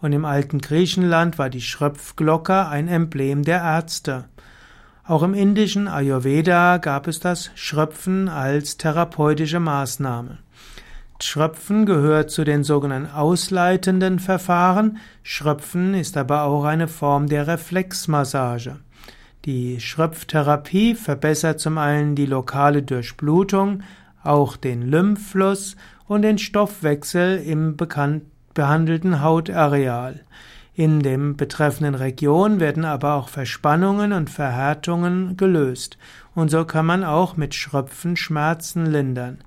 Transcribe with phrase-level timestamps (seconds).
[0.00, 4.26] Und im alten Griechenland war die Schröpfglocke ein Emblem der Ärzte.
[5.02, 10.38] Auch im indischen Ayurveda gab es das Schröpfen als therapeutische Maßnahme.
[11.22, 14.98] Schröpfen gehört zu den sogenannten ausleitenden Verfahren.
[15.22, 18.78] Schröpfen ist aber auch eine Form der Reflexmassage.
[19.44, 23.82] Die Schröpftherapie verbessert zum einen die lokale Durchblutung,
[24.22, 30.20] auch den Lymphfluss und den Stoffwechsel im behandelten Hautareal.
[30.74, 35.98] In dem betreffenden Region werden aber auch Verspannungen und Verhärtungen gelöst.
[36.34, 39.38] Und so kann man auch mit Schröpfen Schmerzen lindern.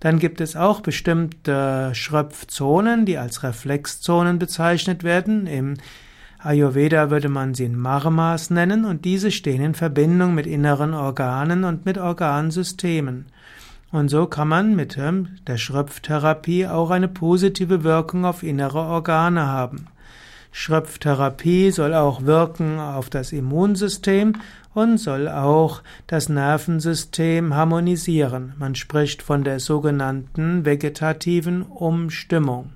[0.00, 5.46] Dann gibt es auch bestimmte Schröpfzonen, die als Reflexzonen bezeichnet werden.
[5.46, 5.74] Im
[6.38, 11.84] Ayurveda würde man sie Marmas nennen und diese stehen in Verbindung mit inneren Organen und
[11.84, 13.26] mit Organsystemen.
[13.92, 19.86] Und so kann man mit der Schröpftherapie auch eine positive Wirkung auf innere Organe haben.
[20.52, 24.34] Schröpftherapie soll auch wirken auf das Immunsystem
[24.74, 28.54] und soll auch das Nervensystem harmonisieren.
[28.58, 32.72] Man spricht von der sogenannten vegetativen Umstimmung.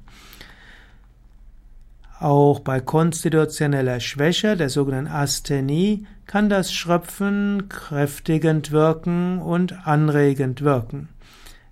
[2.20, 11.08] Auch bei konstitutioneller Schwäche, der sogenannten Asthenie, kann das Schröpfen kräftigend wirken und anregend wirken.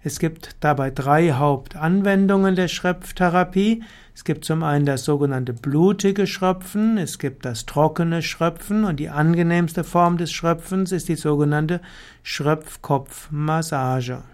[0.05, 3.85] Es gibt dabei drei Hauptanwendungen der Schröpftherapie.
[4.15, 9.09] Es gibt zum einen das sogenannte blutige Schröpfen, es gibt das trockene Schröpfen und die
[9.09, 11.81] angenehmste Form des Schröpfens ist die sogenannte
[12.25, 14.25] Schröpfkopfmassage.